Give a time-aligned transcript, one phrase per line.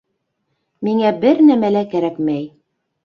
[0.87, 2.47] —Миңә бер нәмә лә кәрәкмәй.